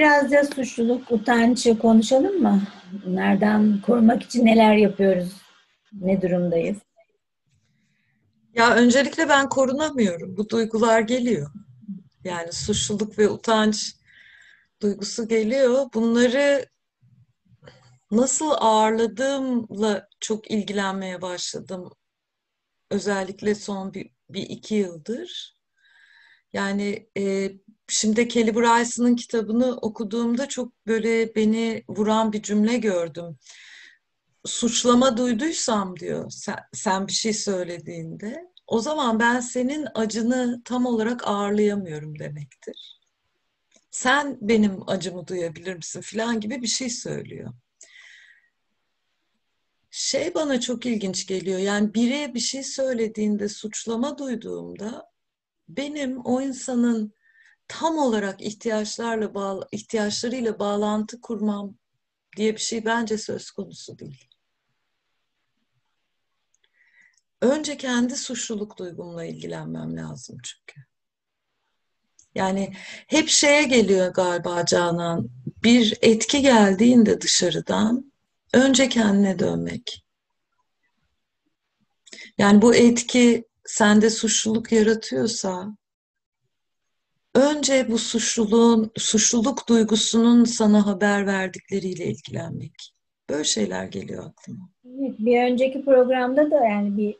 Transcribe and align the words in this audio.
biraz 0.00 0.32
da 0.32 0.44
suçluluk, 0.44 1.12
utancı 1.12 1.78
konuşalım 1.78 2.42
mı? 2.42 2.62
Bunlardan 3.06 3.80
korumak 3.80 4.22
için 4.22 4.46
neler 4.46 4.74
yapıyoruz? 4.74 5.32
Ne 5.92 6.22
durumdayız? 6.22 6.78
Ya 8.54 8.74
öncelikle 8.74 9.28
ben 9.28 9.48
korunamıyorum. 9.48 10.36
Bu 10.36 10.48
duygular 10.48 11.00
geliyor. 11.00 11.50
Yani 12.24 12.52
suçluluk 12.52 13.18
ve 13.18 13.28
utanç 13.28 13.96
duygusu 14.82 15.28
geliyor. 15.28 15.86
Bunları 15.94 16.66
nasıl 18.10 18.50
ağırladığımla 18.50 20.08
çok 20.20 20.50
ilgilenmeye 20.50 21.22
başladım. 21.22 21.90
Özellikle 22.90 23.54
son 23.54 23.94
bir, 23.94 24.10
bir 24.30 24.42
iki 24.42 24.74
yıldır. 24.74 25.56
Yani 26.52 27.08
e, 27.18 27.52
şimdi 27.90 28.28
Kelly 28.28 28.54
Bryson'ın 28.54 29.16
kitabını 29.16 29.76
okuduğumda 29.76 30.48
çok 30.48 30.86
böyle 30.86 31.34
beni 31.34 31.84
vuran 31.88 32.32
bir 32.32 32.42
cümle 32.42 32.76
gördüm. 32.76 33.38
Suçlama 34.44 35.16
duyduysam 35.16 35.96
diyor 35.96 36.30
sen, 36.30 36.58
sen 36.72 37.06
bir 37.06 37.12
şey 37.12 37.32
söylediğinde 37.32 38.50
o 38.66 38.80
zaman 38.80 39.20
ben 39.20 39.40
senin 39.40 39.86
acını 39.94 40.62
tam 40.64 40.86
olarak 40.86 41.28
ağırlayamıyorum 41.28 42.18
demektir. 42.18 43.00
Sen 43.90 44.38
benim 44.40 44.88
acımı 44.90 45.26
duyabilir 45.26 45.74
misin 45.74 46.00
filan 46.00 46.40
gibi 46.40 46.62
bir 46.62 46.66
şey 46.66 46.90
söylüyor. 46.90 47.52
Şey 49.90 50.34
bana 50.34 50.60
çok 50.60 50.86
ilginç 50.86 51.26
geliyor. 51.26 51.58
Yani 51.58 51.94
biri 51.94 52.34
bir 52.34 52.40
şey 52.40 52.62
söylediğinde 52.62 53.48
suçlama 53.48 54.18
duyduğumda 54.18 55.10
benim 55.68 56.20
o 56.24 56.40
insanın 56.40 57.14
tam 57.70 57.98
olarak 57.98 58.40
ihtiyaçlarla 58.40 59.34
bağlı, 59.34 59.68
ihtiyaçlarıyla 59.72 60.58
bağlantı 60.58 61.20
kurmam 61.20 61.74
diye 62.36 62.52
bir 62.54 62.60
şey 62.60 62.84
bence 62.84 63.18
söz 63.18 63.50
konusu 63.50 63.98
değil. 63.98 64.28
Önce 67.40 67.76
kendi 67.76 68.16
suçluluk 68.16 68.78
duygumla 68.78 69.24
ilgilenmem 69.24 69.96
lazım 69.96 70.38
çünkü. 70.44 70.80
Yani 72.34 72.72
hep 73.06 73.28
şeye 73.28 73.62
geliyor 73.62 74.14
galiba 74.14 74.64
Canan. 74.66 75.30
Bir 75.62 75.98
etki 76.02 76.42
geldiğinde 76.42 77.20
dışarıdan 77.20 78.12
önce 78.52 78.88
kendine 78.88 79.38
dönmek. 79.38 80.04
Yani 82.38 82.62
bu 82.62 82.74
etki 82.74 83.44
sende 83.64 84.10
suçluluk 84.10 84.72
yaratıyorsa 84.72 85.76
önce 87.34 87.86
bu 87.88 87.98
suçluluğun, 87.98 88.90
suçluluk 88.96 89.68
duygusunun 89.68 90.44
sana 90.44 90.86
haber 90.86 91.26
verdikleriyle 91.26 92.04
ilgilenmek. 92.04 92.72
Böyle 93.30 93.44
şeyler 93.44 93.84
geliyor 93.84 94.24
aklıma. 94.26 94.68
Evet, 94.84 95.14
bir 95.18 95.42
önceki 95.42 95.84
programda 95.84 96.50
da 96.50 96.64
yani 96.64 96.96
bir 96.96 97.16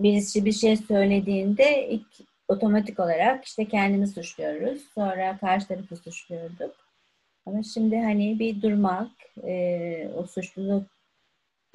birisi 0.00 0.44
bir 0.44 0.52
şey 0.52 0.76
söylediğinde 0.76 1.88
ilk 1.88 2.06
otomatik 2.48 3.00
olarak 3.00 3.44
işte 3.44 3.68
kendimi 3.68 4.08
suçluyoruz. 4.08 4.82
Sonra 4.94 5.38
karşı 5.38 5.68
tarafı 5.68 5.96
suçluyorduk. 5.96 6.74
Ama 7.46 7.62
şimdi 7.62 7.96
hani 7.96 8.38
bir 8.38 8.62
durmak, 8.62 9.10
e, 9.46 10.08
o 10.16 10.26
suçluluk 10.26 10.86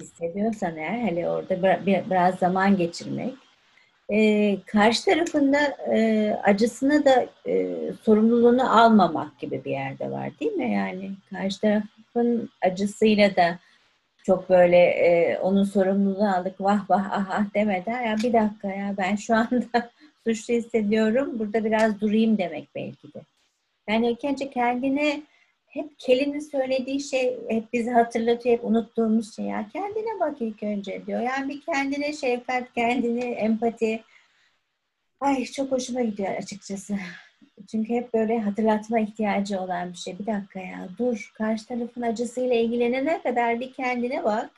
hissediyorsan 0.02 0.76
eğer 0.76 1.00
hani 1.00 1.28
orada 1.28 1.86
bir, 1.86 2.10
biraz 2.10 2.34
zaman 2.34 2.76
geçirmek 2.76 3.34
e, 4.12 4.56
karşı 4.66 5.04
tarafında 5.04 5.58
e, 5.94 6.30
acısını 6.44 7.04
da 7.04 7.26
e, 7.46 7.76
sorumluluğunu 8.02 8.80
almamak 8.80 9.38
gibi 9.38 9.64
bir 9.64 9.70
yerde 9.70 10.10
var 10.10 10.30
değil 10.40 10.52
mi? 10.52 10.72
Yani 10.72 11.10
karşı 11.30 11.60
tarafın 11.60 12.50
acısıyla 12.62 13.36
da 13.36 13.58
çok 14.22 14.50
böyle 14.50 14.76
e, 14.76 15.38
onun 15.38 15.64
sorumluluğunu 15.64 16.36
aldık 16.36 16.60
vah 16.60 16.90
vah 16.90 17.08
ah 17.12 17.26
ah 17.30 17.54
demeden 17.54 18.02
ya 18.02 18.16
bir 18.16 18.32
dakika 18.32 18.68
ya 18.68 18.94
ben 18.98 19.16
şu 19.16 19.34
anda 19.34 19.90
suçlu 20.26 20.54
hissediyorum 20.54 21.38
burada 21.38 21.64
biraz 21.64 22.00
durayım 22.00 22.38
demek 22.38 22.68
belki 22.74 23.14
de. 23.14 23.20
Yani 23.88 24.10
ilk 24.10 24.24
önce 24.24 24.50
kendine 24.50 25.22
hep 25.78 25.98
Kelly'nin 25.98 26.40
söylediği 26.40 27.00
şey 27.00 27.38
hep 27.48 27.72
bizi 27.72 27.90
hatırlatıyor, 27.90 28.56
hep 28.56 28.64
unuttuğumuz 28.64 29.36
şey 29.36 29.44
ya. 29.44 29.68
Kendine 29.72 30.20
bak 30.20 30.36
ilk 30.40 30.62
önce 30.62 31.06
diyor. 31.06 31.20
Yani 31.20 31.48
bir 31.48 31.60
kendine 31.60 32.12
şefkat, 32.12 32.72
kendine 32.74 33.24
empati. 33.24 34.02
Ay 35.20 35.44
çok 35.44 35.72
hoşuma 35.72 36.00
gidiyor 36.00 36.36
açıkçası. 36.36 36.96
Çünkü 37.70 37.94
hep 37.94 38.14
böyle 38.14 38.40
hatırlatma 38.40 39.00
ihtiyacı 39.00 39.60
olan 39.60 39.92
bir 39.92 39.96
şey. 39.96 40.18
Bir 40.18 40.26
dakika 40.26 40.60
ya 40.60 40.88
dur 40.98 41.32
karşı 41.34 41.66
tarafın 41.66 42.02
acısıyla 42.02 42.56
ilgilenene 42.56 43.22
kadar 43.22 43.60
bir 43.60 43.72
kendine 43.72 44.24
bak. 44.24 44.50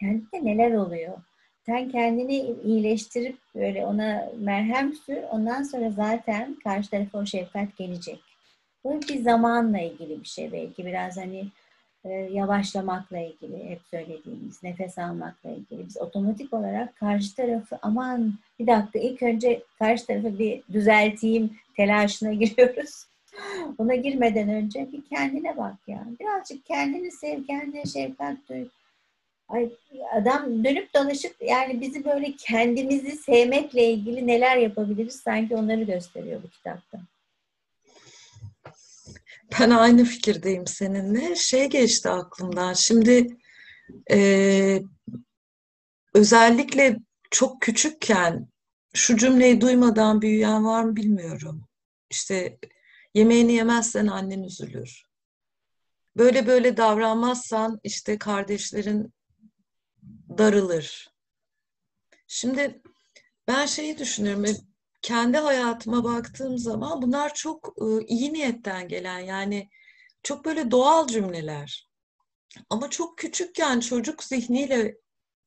Kendine 0.00 0.44
neler 0.44 0.72
oluyor? 0.72 1.18
Sen 1.66 1.90
kendini 1.90 2.54
iyileştirip 2.64 3.36
böyle 3.54 3.86
ona 3.86 4.28
merhem 4.38 4.92
sür. 4.94 5.18
Ondan 5.30 5.62
sonra 5.62 5.90
zaten 5.90 6.56
karşı 6.64 6.90
tarafa 6.90 7.18
o 7.18 7.26
şefkat 7.26 7.76
gelecek. 7.76 8.31
Bu 8.84 9.00
bir 9.08 9.22
zamanla 9.22 9.80
ilgili 9.80 10.20
bir 10.20 10.28
şey 10.28 10.52
belki 10.52 10.86
biraz 10.86 11.16
hani 11.16 11.46
e, 12.04 12.12
yavaşlamakla 12.12 13.18
ilgili 13.18 13.70
hep 13.70 13.80
söylediğimiz 13.90 14.62
nefes 14.62 14.98
almakla 14.98 15.50
ilgili 15.50 15.86
biz 15.86 15.96
otomatik 15.96 16.52
olarak 16.52 16.96
karşı 16.96 17.36
tarafı 17.36 17.78
aman 17.82 18.34
bir 18.58 18.66
dakika 18.66 18.98
ilk 18.98 19.22
önce 19.22 19.62
karşı 19.78 20.06
tarafı 20.06 20.38
bir 20.38 20.62
düzelteyim 20.72 21.58
telaşına 21.76 22.32
giriyoruz. 22.42 23.06
Ona 23.78 23.94
girmeden 23.94 24.48
önce 24.48 24.92
bir 24.92 25.02
kendine 25.04 25.56
bak 25.56 25.74
ya. 25.86 26.04
Birazcık 26.20 26.64
kendini 26.64 27.10
sev, 27.10 27.44
kendine 27.44 27.84
şefkat 27.84 28.36
duy. 28.48 28.64
Ay, 29.48 29.70
adam 30.14 30.64
dönüp 30.64 30.94
dolaşıp 30.94 31.36
yani 31.40 31.80
bizi 31.80 32.04
böyle 32.04 32.32
kendimizi 32.32 33.10
sevmekle 33.10 33.90
ilgili 33.90 34.26
neler 34.26 34.56
yapabiliriz 34.56 35.14
sanki 35.14 35.56
onları 35.56 35.82
gösteriyor 35.82 36.42
bu 36.42 36.48
kitapta. 36.48 36.98
Ben 39.60 39.70
aynı 39.70 40.04
fikirdeyim 40.04 40.66
seninle. 40.66 41.36
Şey 41.36 41.70
geçti 41.70 42.08
aklımdan. 42.08 42.72
Şimdi 42.72 43.36
e, 44.10 44.82
özellikle 46.14 46.98
çok 47.30 47.62
küçükken 47.62 48.48
şu 48.94 49.16
cümleyi 49.16 49.60
duymadan 49.60 50.22
büyüyen 50.22 50.64
var 50.64 50.84
mı 50.84 50.96
bilmiyorum. 50.96 51.68
İşte 52.10 52.58
yemeğini 53.14 53.52
yemezsen 53.52 54.06
annen 54.06 54.42
üzülür. 54.42 55.02
Böyle 56.16 56.46
böyle 56.46 56.76
davranmazsan 56.76 57.80
işte 57.84 58.18
kardeşlerin 58.18 59.14
darılır. 60.38 61.12
Şimdi 62.26 62.82
ben 63.48 63.66
şeyi 63.66 63.98
düşünüyorum 63.98 64.44
kendi 65.02 65.38
hayatıma 65.38 66.04
baktığım 66.04 66.58
zaman 66.58 67.02
bunlar 67.02 67.34
çok 67.34 67.74
e, 67.80 68.06
iyi 68.06 68.32
niyetten 68.32 68.88
gelen 68.88 69.18
yani 69.18 69.68
çok 70.22 70.44
böyle 70.44 70.70
doğal 70.70 71.06
cümleler. 71.06 71.88
Ama 72.70 72.90
çok 72.90 73.18
küçükken 73.18 73.80
çocuk 73.80 74.24
zihniyle 74.24 74.96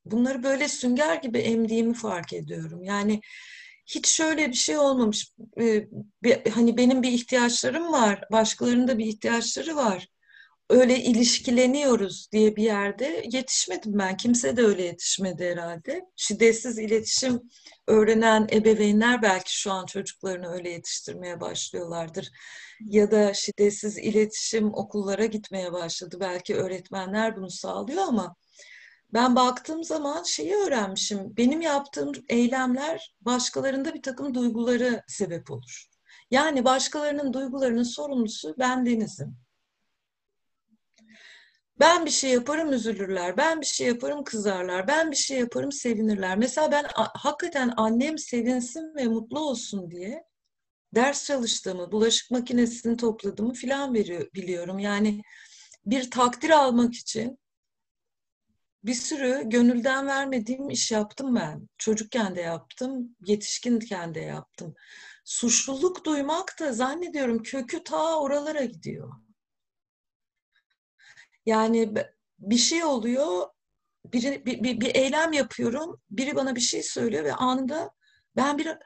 bunları 0.06 0.44
böyle 0.44 0.68
sünger 0.68 1.16
gibi 1.16 1.40
emdiğimi 1.40 1.94
fark 1.94 2.34
ediyorum. 2.34 2.84
Yani 2.84 3.22
hiç 3.88 4.08
şöyle 4.08 4.50
bir 4.50 4.54
şey 4.54 4.78
olmamış. 4.78 5.34
Hani 6.54 6.78
benim 6.78 7.04
bir 7.04 7.12
ihtiyaçlarım 7.12 7.92
var, 7.92 8.24
başkalarının 8.32 8.88
da 8.88 8.98
bir 8.98 9.06
ihtiyaçları 9.06 9.76
var 9.76 10.08
öyle 10.70 11.00
ilişkileniyoruz 11.00 12.30
diye 12.31 12.56
bir 12.56 12.64
yerde 12.64 13.26
yetişmedim 13.31 14.00
ben. 14.00 14.18
Kimse 14.18 14.58
de 14.58 14.62
öyle 14.62 14.84
yetişmedi 14.84 15.46
herhalde. 15.50 16.02
Şiddetsiz 16.16 16.79
iletişim 16.79 17.41
öğrenen 17.88 18.47
ebeveynler 18.52 19.22
belki 19.22 19.59
şu 19.59 19.72
an 19.72 19.85
çocuklarını 19.85 20.47
öyle 20.47 20.70
yetiştirmeye 20.70 21.41
başlıyorlardır. 21.41 22.32
Ya 22.82 23.12
da 23.12 23.34
şiddetsiz 23.34 23.97
iletişim 23.97 24.73
okullara 24.73 25.26
gitmeye 25.26 25.73
başladı. 25.73 26.17
Belki 26.20 26.56
öğretmenler 26.56 27.35
bunu 27.38 27.50
sağlıyor 27.50 28.03
ama 28.08 28.35
ben 29.14 29.35
baktığım 29.35 29.84
zaman 29.84 30.23
şeyi 30.23 30.56
öğrenmişim. 30.56 31.38
Benim 31.38 31.62
yaptığım 31.62 32.12
eylemler 32.29 33.16
başkalarında 33.22 33.94
bir 33.94 34.02
takım 34.02 34.34
duyguları 34.34 35.03
sebep 35.08 35.52
olur. 35.52 35.85
Yani 36.32 36.66
başkalarının 36.66 37.34
duygularının 37.34 37.84
sorumlusu 37.84 38.56
ben 38.59 38.85
Deniz'im. 38.85 39.45
Ben 41.80 42.06
bir 42.06 42.12
şey 42.12 42.32
yaparım 42.32 42.74
üzülürler. 42.74 43.38
Ben 43.38 43.62
bir 43.62 43.66
şey 43.66 43.88
yaparım 43.88 44.24
kızarlar. 44.24 44.88
Ben 44.88 45.12
bir 45.12 45.16
şey 45.16 45.40
yaparım 45.40 45.72
sevinirler. 45.72 46.38
Mesela 46.38 46.72
ben 46.72 46.86
hakikaten 47.14 47.74
annem 47.78 48.18
sevinsin 48.18 48.96
ve 48.96 49.08
mutlu 49.08 49.40
olsun 49.40 49.92
diye 49.92 50.24
ders 50.96 51.26
çalıştığımı, 51.26 51.92
bulaşık 51.92 52.32
makinesini 52.32 52.98
topladığımı 52.98 53.54
filan 53.54 53.94
biliyorum. 53.94 54.80
Yani 54.80 55.22
bir 55.86 56.12
takdir 56.12 56.50
almak 56.50 56.94
için 56.96 57.40
bir 58.84 58.94
sürü 58.94 59.42
gönülden 59.46 60.08
vermediğim 60.08 60.70
iş 60.70 60.92
yaptım 60.92 61.36
ben. 61.36 61.70
Çocukken 61.78 62.36
de 62.36 62.42
yaptım, 62.42 63.16
yetişkinken 63.26 64.16
de 64.16 64.20
yaptım. 64.20 64.76
Suçluluk 65.26 66.06
duymak 66.06 66.60
da 66.60 66.74
zannediyorum 66.74 67.44
kökü 67.44 67.84
ta 67.84 68.20
oralara 68.20 68.66
gidiyor. 68.66 69.25
Yani 71.46 71.94
bir 72.40 72.58
şey 72.58 72.84
oluyor, 72.84 73.47
biri, 74.14 74.46
bir, 74.46 74.64
bir, 74.64 74.82
bir 74.82 74.96
eylem 74.96 75.34
yapıyorum, 75.34 76.02
biri 76.09 76.36
bana 76.36 76.56
bir 76.56 76.62
şey 76.62 76.84
söylüyor 76.84 77.24
ve 77.24 77.34
anında 77.34 77.92
ben 78.36 78.58
bir 78.58 78.78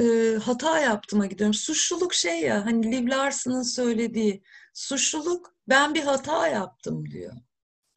e, 0.00 0.36
hata 0.38 0.78
yaptığıma 0.80 1.26
gidiyorum. 1.26 1.54
Suçluluk 1.54 2.14
şey 2.14 2.40
ya, 2.40 2.66
hani 2.66 2.92
Liv 2.92 3.10
Larson'ın 3.10 3.62
söylediği, 3.62 4.42
suçluluk 4.74 5.54
ben 5.68 5.94
bir 5.94 6.02
hata 6.02 6.48
yaptım 6.48 7.10
diyor. 7.10 7.32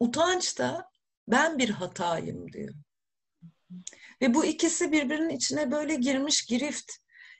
Utanç 0.00 0.58
da 0.58 0.90
ben 1.28 1.58
bir 1.58 1.70
hatayım 1.70 2.52
diyor. 2.52 2.74
Ve 4.22 4.34
bu 4.34 4.44
ikisi 4.44 4.92
birbirinin 4.92 5.28
içine 5.28 5.70
böyle 5.70 5.94
girmiş 5.94 6.46
girift. 6.46 6.92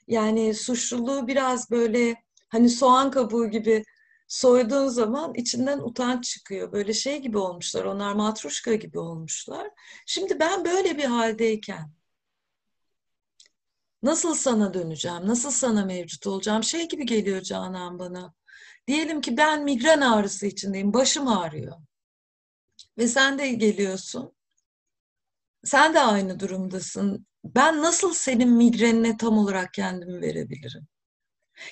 Yani 0.07 0.53
suçluluğu 0.53 1.27
biraz 1.27 1.71
böyle 1.71 2.15
hani 2.49 2.69
soğan 2.69 3.11
kabuğu 3.11 3.49
gibi 3.49 3.83
soyduğun 4.27 4.87
zaman 4.87 5.33
içinden 5.33 5.79
utanç 5.79 6.25
çıkıyor. 6.25 6.71
Böyle 6.71 6.93
şey 6.93 7.21
gibi 7.21 7.37
olmuşlar. 7.37 7.85
Onlar 7.85 8.13
matruşka 8.13 8.75
gibi 8.75 8.99
olmuşlar. 8.99 9.69
Şimdi 10.05 10.39
ben 10.39 10.65
böyle 10.65 10.97
bir 10.97 11.05
haldeyken 11.05 11.91
nasıl 14.03 14.35
sana 14.35 14.73
döneceğim? 14.73 15.27
Nasıl 15.27 15.51
sana 15.51 15.85
mevcut 15.85 16.27
olacağım? 16.27 16.63
Şey 16.63 16.87
gibi 16.87 17.05
geliyor 17.05 17.41
Canan 17.41 17.99
bana. 17.99 18.33
Diyelim 18.87 19.21
ki 19.21 19.37
ben 19.37 19.63
migren 19.63 20.01
ağrısı 20.01 20.47
içindeyim. 20.47 20.93
Başım 20.93 21.27
ağrıyor. 21.27 21.77
Ve 22.97 23.07
sen 23.07 23.39
de 23.39 23.49
geliyorsun. 23.49 24.33
Sen 25.63 25.93
de 25.93 25.99
aynı 25.99 26.39
durumdasın. 26.39 27.27
Ben 27.43 27.81
nasıl 27.81 28.13
senin 28.13 28.49
migrenine 28.49 29.17
tam 29.17 29.37
olarak 29.37 29.73
kendimi 29.73 30.21
verebilirim? 30.21 30.87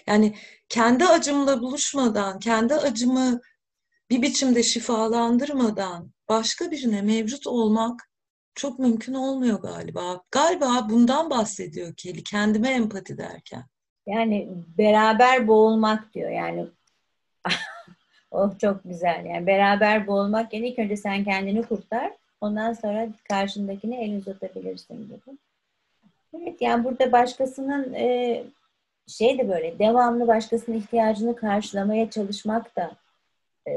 Yani 0.07 0.35
kendi 0.69 1.05
acımla 1.05 1.61
buluşmadan, 1.61 2.39
kendi 2.39 2.73
acımı 2.73 3.41
bir 4.09 4.21
biçimde 4.21 4.63
şifalandırmadan 4.63 6.11
başka 6.29 6.71
birine 6.71 7.01
mevcut 7.01 7.47
olmak 7.47 8.09
çok 8.55 8.79
mümkün 8.79 9.13
olmuyor 9.13 9.61
galiba. 9.61 10.21
Galiba 10.31 10.87
bundan 10.89 11.29
bahsediyor 11.29 11.93
Kelly 11.97 12.23
kendime 12.23 12.69
empati 12.69 13.17
derken. 13.17 13.63
Yani 14.07 14.49
beraber 14.77 15.47
boğulmak 15.47 16.13
diyor. 16.13 16.29
Yani 16.29 16.65
oh 18.31 18.59
çok 18.59 18.83
güzel. 18.83 19.25
Yani 19.25 19.47
beraber 19.47 20.07
boğulmak 20.07 20.53
yani 20.53 20.67
ilk 20.69 20.79
önce 20.79 20.97
sen 20.97 21.23
kendini 21.23 21.63
kurtar. 21.63 22.11
Ondan 22.41 22.73
sonra 22.73 23.09
karşındakine 23.29 24.05
el 24.05 24.17
uzatabilirsin 24.17 25.07
gibi. 25.07 25.37
Evet 26.33 26.61
yani 26.61 26.83
burada 26.83 27.11
başkasının 27.11 27.93
e, 27.93 28.43
şey 29.07 29.37
de 29.37 29.49
böyle 29.49 29.79
devamlı 29.79 30.27
başkasının 30.27 30.77
ihtiyacını 30.77 31.35
karşılamaya 31.35 32.09
çalışmak 32.09 32.75
da 32.75 32.91
e, 33.67 33.71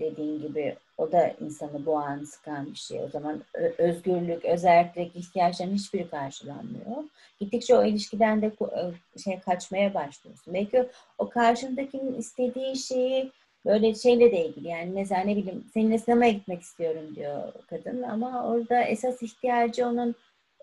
dediğin 0.00 0.42
gibi 0.42 0.76
o 0.98 1.12
da 1.12 1.34
insanı 1.40 1.86
boğan, 1.86 2.24
sıkan 2.24 2.66
bir 2.66 2.78
şey. 2.78 3.00
O 3.00 3.08
zaman 3.08 3.42
özgürlük, 3.78 4.44
özellik, 4.44 5.16
ihtiyaçların 5.16 5.74
hiçbiri 5.74 6.10
karşılanmıyor. 6.10 7.04
Gittikçe 7.40 7.76
o 7.76 7.84
ilişkiden 7.84 8.42
de 8.42 8.46
e, 8.46 9.18
şey 9.20 9.40
kaçmaya 9.40 9.94
başlıyorsun. 9.94 10.54
Belki 10.54 10.88
o 11.18 11.28
karşındakinin 11.28 12.14
istediği 12.14 12.76
şeyi 12.76 13.32
böyle 13.64 13.94
şeyle 13.94 14.32
de 14.32 14.46
ilgili 14.46 14.68
yani 14.68 14.90
mesela 14.90 15.20
ne 15.22 15.36
bileyim 15.36 15.64
seninle 15.74 15.98
sinemaya 15.98 16.32
gitmek 16.32 16.62
istiyorum 16.62 17.16
diyor 17.16 17.52
kadın 17.70 18.02
ama 18.02 18.48
orada 18.48 18.82
esas 18.82 19.22
ihtiyacı 19.22 19.86
onun 19.86 20.14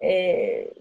e, 0.01 0.09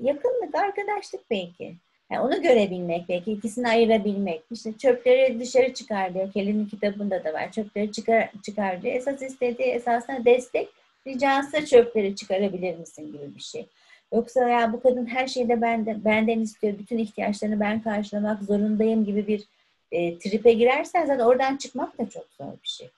yakınlık, 0.03 0.55
arkadaşlık 0.55 1.31
belki. 1.31 1.75
Yani 2.15 2.27
onu 2.27 2.43
görebilmek 2.43 3.09
belki 3.09 3.33
ikisini 3.33 3.69
ayırabilmek. 3.69 4.43
İşte 4.51 4.73
çöpleri 4.79 5.41
dışarı 5.41 5.75
çıkar 5.75 6.15
diyor. 6.15 6.33
Kelly'nin 6.33 6.67
kitabında 6.67 7.25
da 7.25 7.33
var. 7.33 7.53
Çöpleri 7.53 7.93
çıkar, 7.93 8.31
çıkar 8.43 8.83
diyor. 8.83 8.95
Esas 8.95 9.23
istediği 9.23 9.69
esasında 9.69 10.25
destek. 10.25 10.69
Ricası 11.07 11.67
çöpleri 11.67 12.17
çıkarabilir 12.17 12.79
misin 12.79 13.13
gibi 13.13 13.35
bir 13.37 13.41
şey. 13.41 13.67
Yoksa 14.13 14.49
ya 14.49 14.73
bu 14.73 14.81
kadın 14.81 15.07
her 15.07 15.27
şeyde 15.27 15.61
benden, 15.61 16.05
benden 16.05 16.41
istiyor. 16.41 16.79
Bütün 16.79 16.99
ihtiyaçlarını 16.99 17.61
ben 17.61 17.83
karşılamak 17.83 18.43
zorundayım 18.43 19.05
gibi 19.05 19.27
bir 19.27 19.45
e, 19.93 20.19
tripe 20.19 20.53
girersen 20.53 21.07
zaten 21.07 21.25
oradan 21.25 21.57
çıkmak 21.57 21.99
da 21.99 22.09
çok 22.09 22.27
zor 22.39 22.53
bir 22.63 22.69
şey. 22.69 22.91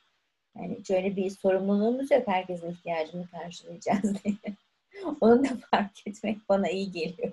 Yani 0.58 0.76
şöyle 0.86 1.16
bir 1.16 1.30
sorumluluğumuz 1.30 2.10
yok. 2.10 2.22
Herkesin 2.26 2.70
ihtiyacını 2.70 3.26
karşılayacağız 3.28 4.24
diye. 4.24 4.34
Onu 5.20 5.44
da 5.44 5.48
fark 5.70 6.06
etmek 6.06 6.38
bana 6.48 6.68
iyi 6.68 6.92
geliyor. 6.92 7.32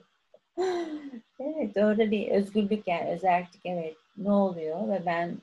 Evet 1.40 1.78
orada 1.78 2.12
bir 2.12 2.28
özgürlük 2.28 2.88
yani 2.88 3.10
özellik 3.10 3.66
evet 3.66 3.96
ne 4.18 4.32
oluyor 4.32 4.90
ve 4.90 5.06
ben 5.06 5.38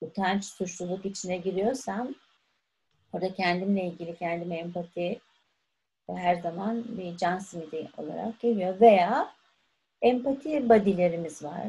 utanç, 0.00 0.44
suçluluk 0.44 1.04
içine 1.04 1.36
giriyorsam 1.36 2.14
orada 3.12 3.34
kendimle 3.34 3.84
ilgili 3.84 4.16
kendime 4.16 4.56
empati 4.56 5.20
her 6.08 6.34
zaman 6.34 6.84
bir 6.98 7.16
can 7.16 7.38
simidi 7.38 7.88
olarak 7.96 8.40
geliyor 8.40 8.80
veya 8.80 9.32
empati 10.02 10.68
badilerimiz 10.68 11.44
var 11.44 11.66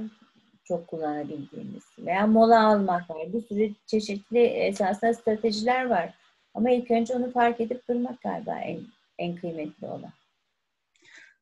çok 0.66 0.88
kullanabildiğimiz 0.88 1.84
veya 2.00 2.28
mola 2.28 2.68
almak 2.68 3.10
var. 3.10 3.34
Bir 3.34 3.42
sürü 3.42 3.74
çeşitli 3.86 4.40
esasında 4.40 5.14
stratejiler 5.14 5.86
var. 5.86 6.14
Ama 6.54 6.72
ilk 6.72 6.92
önce 6.92 7.16
onu 7.16 7.32
fark 7.32 7.62
edip 7.62 7.88
durmak 7.88 8.22
galiba 8.22 8.60
en, 8.60 8.80
en 9.18 9.36
kıymetli 9.36 9.88
olan. 9.88 10.12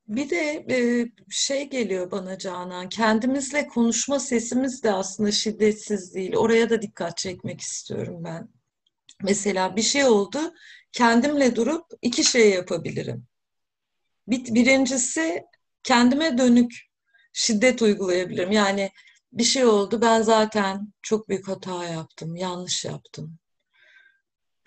Bir 0.08 0.30
de 0.30 0.66
e, 0.70 1.08
şey 1.30 1.70
geliyor 1.70 2.12
bana 2.12 2.38
Canan, 2.38 2.90
kendimizle 2.90 3.68
konuşma 3.68 4.20
sesimiz 4.20 4.84
de 4.84 4.92
aslında 4.92 5.32
şiddetsiz 5.32 6.14
değil. 6.14 6.36
Oraya 6.36 6.70
da 6.70 6.82
dikkat 6.82 7.18
çekmek 7.18 7.62
istiyorum 7.62 8.24
ben. 8.24 8.50
Mesela 9.24 9.76
bir 9.76 9.82
şey 9.82 10.06
oldu, 10.06 10.54
kendimle 10.92 11.56
durup 11.56 11.86
iki 12.02 12.24
şey 12.24 12.50
yapabilirim. 12.50 13.28
Bir, 14.28 14.56
birincisi 14.56 15.44
kendime 15.84 16.38
dönük 16.38 16.72
şiddet 17.34 17.82
uygulayabilirim. 17.82 18.52
Yani 18.52 18.92
bir 19.34 19.44
şey 19.44 19.66
oldu, 19.66 20.02
ben 20.02 20.22
zaten 20.22 20.94
çok 21.02 21.30
büyük 21.30 21.48
hata 21.48 21.86
yaptım, 21.86 22.36
yanlış 22.36 22.86
yaptım. 22.86 23.38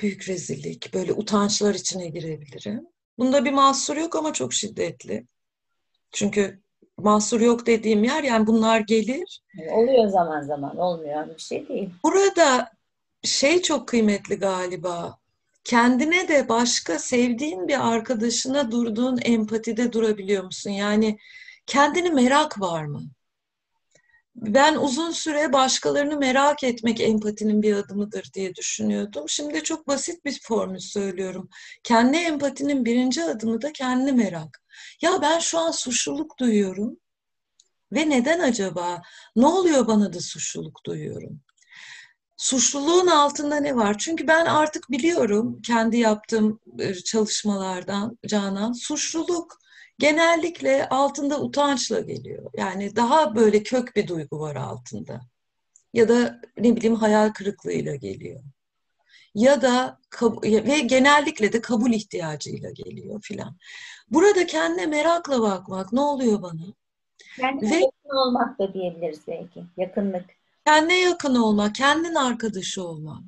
Büyük 0.00 0.28
rezillik, 0.28 0.94
böyle 0.94 1.12
utançlar 1.12 1.74
içine 1.74 2.08
girebilirim. 2.08 2.86
Bunda 3.18 3.44
bir 3.44 3.52
mahsur 3.52 3.96
yok 3.96 4.16
ama 4.16 4.32
çok 4.32 4.54
şiddetli. 4.54 5.26
Çünkü 6.12 6.60
mahsur 6.98 7.40
yok 7.40 7.66
dediğim 7.66 8.04
yer 8.04 8.22
yani 8.22 8.46
bunlar 8.46 8.80
gelir. 8.80 9.42
Oluyor 9.70 10.08
zaman 10.08 10.42
zaman 10.42 10.76
olmuyor 10.76 11.28
bir 11.34 11.42
şey 11.42 11.68
değil. 11.68 11.90
Burada 12.04 12.70
şey 13.22 13.62
çok 13.62 13.88
kıymetli 13.88 14.36
galiba. 14.36 15.18
Kendine 15.64 16.28
de 16.28 16.48
başka 16.48 16.98
sevdiğin 16.98 17.68
bir 17.68 17.94
arkadaşına 17.94 18.70
durduğun 18.70 19.18
empatide 19.24 19.92
durabiliyor 19.92 20.44
musun? 20.44 20.70
Yani 20.70 21.18
kendini 21.66 22.10
merak 22.10 22.60
var 22.60 22.84
mı? 22.84 23.02
Ben 24.36 24.74
uzun 24.74 25.10
süre 25.10 25.52
başkalarını 25.52 26.16
merak 26.18 26.64
etmek 26.64 27.00
empatinin 27.00 27.62
bir 27.62 27.76
adımıdır 27.76 28.30
diye 28.34 28.54
düşünüyordum. 28.54 29.28
Şimdi 29.28 29.62
çok 29.62 29.88
basit 29.88 30.24
bir 30.24 30.40
formül 30.42 30.78
söylüyorum. 30.78 31.48
Kendi 31.82 32.16
empatinin 32.16 32.84
birinci 32.84 33.24
adımı 33.24 33.62
da 33.62 33.72
kendi 33.72 34.12
merak. 34.12 34.62
Ya 35.02 35.22
ben 35.22 35.38
şu 35.38 35.58
an 35.58 35.70
suçluluk 35.70 36.38
duyuyorum 36.38 36.96
ve 37.92 38.10
neden 38.10 38.40
acaba? 38.40 39.02
Ne 39.36 39.46
oluyor 39.46 39.86
bana 39.86 40.12
da 40.12 40.20
suçluluk 40.20 40.80
duyuyorum? 40.86 41.40
Suçluluğun 42.36 43.06
altında 43.06 43.56
ne 43.56 43.76
var? 43.76 43.98
Çünkü 43.98 44.28
ben 44.28 44.46
artık 44.46 44.90
biliyorum 44.90 45.62
kendi 45.62 45.96
yaptığım 45.96 46.60
e, 46.78 46.94
çalışmalardan 46.94 48.18
Canan, 48.26 48.72
suçluluk 48.72 49.58
genellikle 49.98 50.88
altında 50.88 51.40
utançla 51.40 52.00
geliyor. 52.00 52.50
Yani 52.56 52.96
daha 52.96 53.36
böyle 53.36 53.62
kök 53.62 53.96
bir 53.96 54.08
duygu 54.08 54.40
var 54.40 54.56
altında. 54.56 55.20
Ya 55.92 56.08
da 56.08 56.40
ne 56.58 56.76
bileyim 56.76 56.96
hayal 56.96 57.32
kırıklığıyla 57.32 57.94
geliyor. 57.94 58.42
Ya 59.34 59.62
da 59.62 59.98
ve 60.42 60.78
genellikle 60.80 61.52
de 61.52 61.60
kabul 61.60 61.92
ihtiyacıyla 61.92 62.70
geliyor 62.70 63.20
filan. 63.22 63.56
Burada 64.10 64.46
kendine 64.46 64.86
merakla 64.86 65.42
bakmak 65.42 65.92
ne 65.92 66.00
oluyor 66.00 66.42
bana? 66.42 66.62
Kendine 67.36 67.70
ve, 67.70 67.74
yakın 67.74 68.16
olmak 68.16 68.58
da 68.58 68.74
diyebiliriz 68.74 69.20
belki. 69.28 69.64
Yakınlık. 69.76 70.24
Kendine 70.66 71.00
yakın 71.00 71.34
olmak, 71.34 71.74
kendin 71.74 72.14
arkadaşı 72.14 72.84
olmak. 72.84 73.22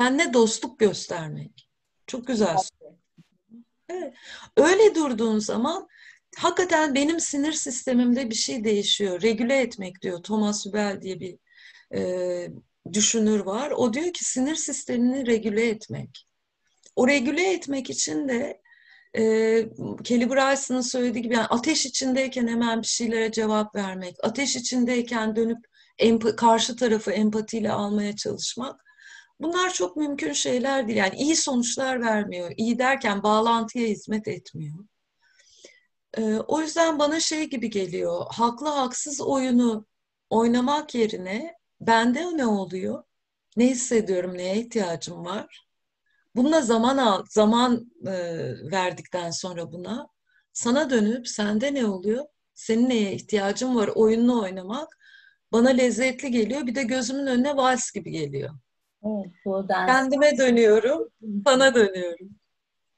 Kendine 0.00 0.34
dostluk 0.34 0.78
göstermek. 0.78 1.70
Çok 2.06 2.26
güzel. 2.26 2.56
Evet. 3.88 4.14
Öyle 4.56 4.94
durduğun 4.94 5.38
zaman 5.38 5.88
hakikaten 6.38 6.94
benim 6.94 7.20
sinir 7.20 7.52
sistemimde 7.52 8.30
bir 8.30 8.34
şey 8.34 8.64
değişiyor. 8.64 9.22
Regüle 9.22 9.60
etmek 9.60 10.02
diyor 10.02 10.22
Thomas 10.22 10.66
Hübel 10.66 11.02
diye 11.02 11.20
bir 11.20 11.38
e, 11.94 12.48
düşünür 12.92 13.40
var. 13.40 13.70
O 13.70 13.92
diyor 13.92 14.12
ki 14.12 14.24
sinir 14.24 14.54
sistemini 14.54 15.26
regüle 15.26 15.68
etmek. 15.68 16.26
O 16.96 17.08
regüle 17.08 17.52
etmek 17.52 17.90
için 17.90 18.28
de 18.28 18.60
e, 19.16 19.22
Kelly 20.04 20.30
Bryson'ın 20.30 20.80
söylediği 20.80 21.22
gibi 21.22 21.34
yani 21.34 21.46
ateş 21.46 21.86
içindeyken 21.86 22.48
hemen 22.48 22.82
bir 22.82 22.86
şeylere 22.86 23.32
cevap 23.32 23.74
vermek, 23.74 24.16
ateş 24.22 24.56
içindeyken 24.56 25.36
dönüp 25.36 25.58
emp- 25.98 26.36
karşı 26.36 26.76
tarafı 26.76 27.10
empatiyle 27.10 27.72
almaya 27.72 28.16
çalışmak 28.16 28.86
Bunlar 29.40 29.72
çok 29.72 29.96
mümkün 29.96 30.32
şeyler 30.32 30.86
değil. 30.88 30.98
Yani 30.98 31.16
iyi 31.16 31.36
sonuçlar 31.36 32.00
vermiyor. 32.00 32.52
İyi 32.56 32.78
derken 32.78 33.22
bağlantıya 33.22 33.88
hizmet 33.88 34.28
etmiyor. 34.28 34.74
Ee, 36.18 36.36
o 36.36 36.60
yüzden 36.60 36.98
bana 36.98 37.20
şey 37.20 37.50
gibi 37.50 37.70
geliyor. 37.70 38.26
Haklı 38.30 38.68
haksız 38.68 39.20
oyunu 39.20 39.86
oynamak 40.30 40.94
yerine 40.94 41.54
bende 41.80 42.36
ne 42.36 42.46
oluyor? 42.46 43.04
Ne 43.56 43.66
hissediyorum? 43.66 44.38
Neye 44.38 44.56
ihtiyacım 44.56 45.24
var? 45.24 45.66
Bununla 46.36 46.60
zaman 46.60 46.98
al, 46.98 47.24
zaman 47.28 47.92
e, 48.06 48.12
verdikten 48.72 49.30
sonra 49.30 49.72
buna 49.72 50.08
sana 50.52 50.90
dönüp 50.90 51.28
sende 51.28 51.74
ne 51.74 51.86
oluyor? 51.86 52.24
Senin 52.54 52.88
neye 52.88 53.12
ihtiyacın 53.12 53.76
var? 53.76 53.88
Oyununu 53.88 54.42
oynamak 54.42 54.98
bana 55.52 55.68
lezzetli 55.68 56.30
geliyor. 56.30 56.66
Bir 56.66 56.74
de 56.74 56.82
gözümün 56.82 57.26
önüne 57.26 57.56
vals 57.56 57.90
gibi 57.90 58.10
geliyor. 58.10 58.50
Evet, 59.04 59.34
bu 59.44 59.68
dans. 59.68 59.86
Kendime 59.86 60.38
dönüyorum, 60.38 61.08
sana 61.46 61.74
dönüyorum. 61.74 62.30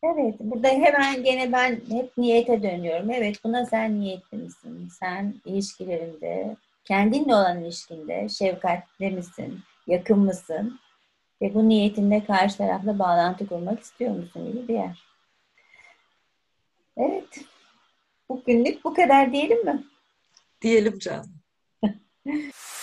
Evet, 0.03 0.35
burada 0.41 0.69
hemen 0.69 1.25
gene 1.25 1.53
ben 1.53 1.81
hep 1.91 2.19
niyete 2.19 2.63
dönüyorum. 2.63 3.11
Evet, 3.11 3.45
buna 3.45 3.67
sen 3.67 4.01
niyetli 4.01 4.39
misin? 4.39 4.89
Sen 5.01 5.35
ilişkilerinde, 5.45 6.57
kendinle 6.85 7.35
olan 7.35 7.65
ilişkinde 7.65 8.29
şefkatli 8.29 9.11
misin? 9.11 9.61
Yakın 9.87 10.19
mısın? 10.19 10.81
Ve 11.43 11.55
bu 11.55 11.69
niyetinde 11.69 12.25
karşı 12.25 12.57
tarafla 12.57 12.99
bağlantı 12.99 13.47
kurmak 13.47 13.81
istiyor 13.81 14.15
musun 14.15 14.53
gibi 14.53 14.69
bir 14.69 14.75
yer. 14.75 15.05
Evet, 16.97 17.41
bugünlük 18.29 18.85
bu 18.85 18.95
kadar 18.95 19.33
diyelim 19.33 19.65
mi? 19.65 19.85
Diyelim 20.63 20.99
canım. 20.99 21.35